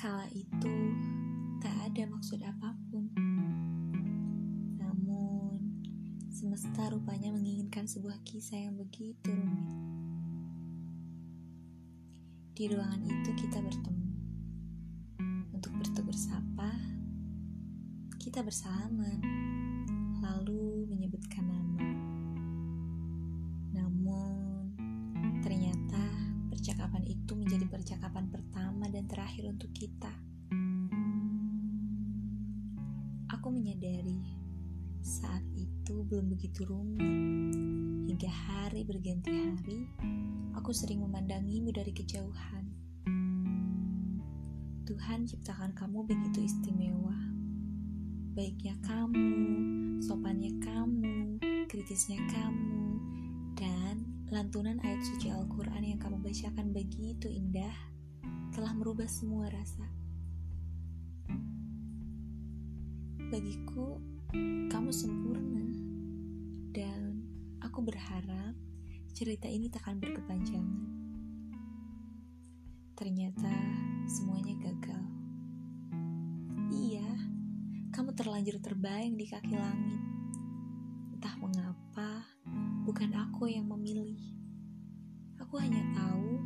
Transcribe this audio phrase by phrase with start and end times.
[0.00, 0.96] Kala itu
[1.60, 3.04] tak ada maksud apa pun.
[4.80, 5.60] Namun,
[6.32, 9.76] semesta rupanya menginginkan sebuah kisah yang begitu rumit.
[12.56, 14.08] Di ruangan itu kita bertemu.
[15.52, 16.72] Untuk bertegur sapa,
[18.16, 19.20] kita bersalaman,
[20.24, 21.69] lalu menyebutkan nama.
[26.90, 30.10] Percakapan itu menjadi percakapan pertama dan terakhir untuk kita.
[33.30, 34.18] Aku menyadari
[34.98, 36.98] saat itu belum begitu rumit.
[38.10, 39.86] Hingga hari berganti hari,
[40.58, 42.66] aku sering memandangimu dari kejauhan.
[44.82, 47.14] Tuhan ciptakan kamu begitu istimewa.
[48.34, 49.30] Baiknya kamu,
[50.02, 51.38] sopannya kamu,
[51.70, 52.98] kritisnya kamu,
[53.54, 57.74] dan lantunan ayat suci Al-Quran yang kamu bacakan begitu indah
[58.54, 59.82] telah merubah semua rasa.
[63.26, 63.98] Bagiku,
[64.70, 65.66] kamu sempurna,
[66.70, 67.26] dan
[67.58, 68.54] aku berharap
[69.10, 70.86] cerita ini takkan berkepanjangan.
[72.94, 73.50] Ternyata
[74.06, 75.04] semuanya gagal.
[76.70, 77.10] Iya,
[77.90, 80.19] kamu terlanjur terbayang di kaki langit.
[82.90, 84.18] Bukan aku yang memilih.
[85.38, 86.42] Aku hanya tahu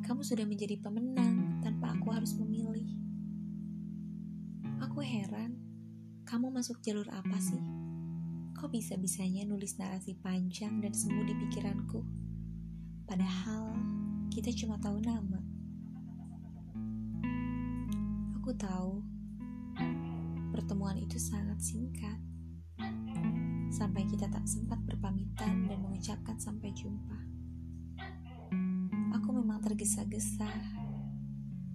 [0.00, 2.88] kamu sudah menjadi pemenang tanpa aku harus memilih.
[4.80, 5.60] Aku heran
[6.24, 7.60] kamu masuk jalur apa sih?
[8.56, 12.00] Kok bisa-bisanya nulis narasi panjang dan semu di pikiranku?
[13.04, 13.76] Padahal
[14.32, 15.44] kita cuma tahu nama.
[18.40, 19.04] Aku tahu
[20.48, 22.16] pertemuan itu sangat singkat.
[23.74, 27.18] Sampai kita tak sempat berpamitan dan mengucapkan sampai jumpa.
[29.18, 30.46] Aku memang tergesa-gesa.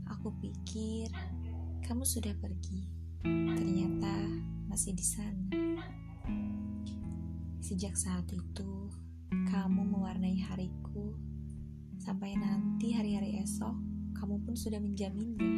[0.07, 1.11] Aku pikir
[1.83, 2.87] kamu sudah pergi.
[3.27, 4.15] Ternyata
[4.71, 5.59] masih di sana.
[7.59, 8.87] Sejak saat itu,
[9.51, 11.19] kamu mewarnai hariku.
[11.99, 13.75] Sampai nanti hari-hari esok,
[14.15, 15.51] kamu pun sudah menjaminnya.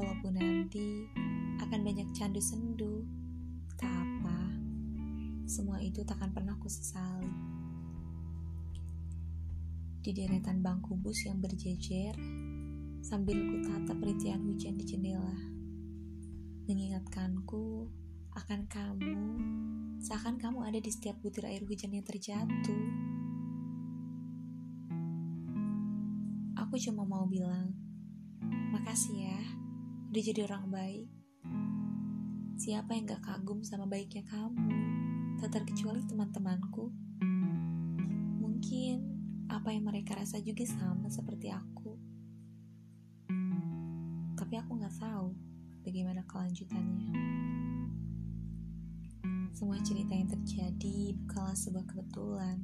[0.00, 1.12] Walaupun nanti
[1.60, 3.04] akan banyak candu sendu,
[3.76, 4.21] tak apa.
[5.46, 7.30] Semua itu takkan pernah ku sesali.
[10.02, 12.18] Di deretan bangku bus yang berjejer,
[13.02, 15.52] sambil ku tatap rintihan hujan di jendela
[16.62, 17.90] mengingatkanku
[18.38, 19.18] akan kamu,
[19.98, 22.86] seakan kamu ada di setiap butir air hujan yang terjatuh.
[26.54, 27.74] Aku cuma mau bilang,
[28.72, 29.40] makasih ya,
[30.14, 31.08] udah jadi orang baik.
[32.62, 34.70] Siapa yang gak kagum sama baiknya kamu,
[35.38, 36.92] tak terkecuali teman-temanku.
[38.42, 38.94] Mungkin
[39.52, 41.94] apa yang mereka rasa juga sama seperti aku.
[44.34, 45.32] Tapi aku gak tahu
[45.86, 47.14] bagaimana kelanjutannya.
[49.52, 52.58] Semua cerita yang terjadi bukanlah sebuah kebetulan.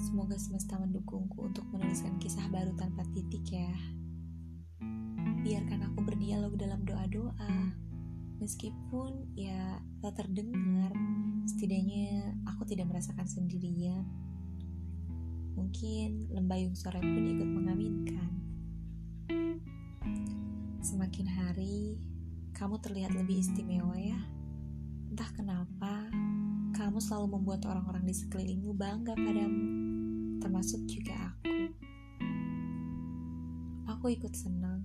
[0.00, 3.74] Semoga semesta mendukungku untuk menuliskan kisah baru tanpa titik ya.
[5.44, 7.89] Biarkan aku berdialog dalam doa-doa.
[8.40, 10.96] Meskipun ya tak terdengar,
[11.44, 14.08] setidaknya aku tidak merasakan sendirian.
[15.52, 18.32] Mungkin lembayung sore pun ikut mengaminkan.
[20.80, 22.00] Semakin hari,
[22.56, 24.16] kamu terlihat lebih istimewa ya.
[25.12, 26.08] Entah kenapa,
[26.72, 29.68] kamu selalu membuat orang-orang di sekelilingmu bangga padamu,
[30.40, 31.76] termasuk juga aku.
[33.84, 34.80] Aku ikut senang,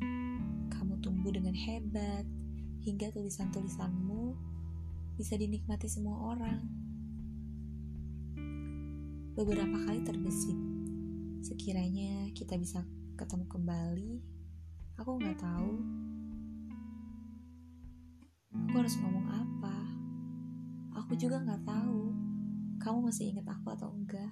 [0.68, 2.28] kamu tumbuh dengan hebat,
[2.86, 4.38] hingga tulisan-tulisanmu
[5.18, 6.62] bisa dinikmati semua orang.
[9.34, 10.56] Beberapa kali terbesit,
[11.42, 12.86] sekiranya kita bisa
[13.18, 14.36] ketemu kembali
[14.96, 15.76] Aku nggak tahu.
[18.56, 19.76] Aku harus ngomong apa.
[21.04, 22.16] Aku juga nggak tahu.
[22.80, 24.32] Kamu masih ingat aku atau enggak?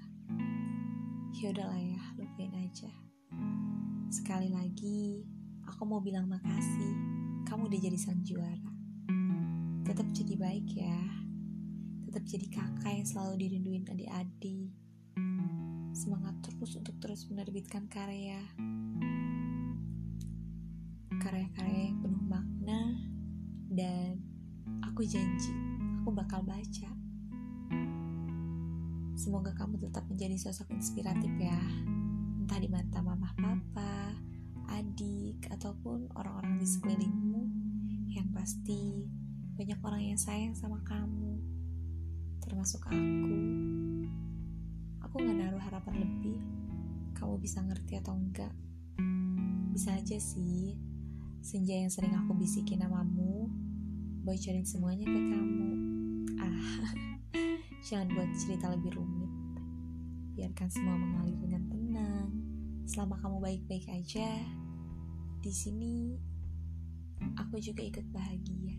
[1.36, 2.88] Ya udahlah ya, lupain aja.
[4.08, 5.28] Sekali lagi,
[5.68, 7.23] aku mau bilang makasih.
[7.44, 8.72] Kamu udah jadi sang juara.
[9.84, 11.02] Tetap jadi baik ya.
[12.10, 14.72] Tetap jadi kakak yang selalu dirinduin adik-adik.
[15.94, 18.42] Semangat terus untuk terus menerbitkan karya
[21.24, 23.00] karya-karya yang penuh makna
[23.72, 24.20] dan
[24.84, 25.56] aku janji
[26.04, 26.92] aku bakal baca.
[29.16, 31.56] Semoga kamu tetap menjadi sosok inspiratif ya,
[32.44, 34.20] entah di mata mama papa,
[34.68, 37.33] adik, ataupun orang-orang di sekelilingmu
[38.44, 39.08] pasti
[39.56, 41.40] banyak orang yang sayang sama kamu,
[42.44, 43.40] termasuk aku.
[45.00, 46.44] Aku gak naruh harapan lebih,
[47.16, 48.52] kamu bisa ngerti atau enggak.
[49.72, 50.76] Bisa aja sih,
[51.40, 53.48] Senja yang sering aku bisikin namamu,
[54.28, 55.72] bocorin semuanya ke kamu.
[56.44, 56.92] Ah,
[57.88, 59.32] Jangan buat cerita lebih rumit.
[60.36, 62.28] Biarkan semua mengalir dengan tenang.
[62.92, 64.36] Selama kamu baik-baik aja,
[65.40, 66.20] di sini
[67.38, 68.76] aku juga ikut bahagia.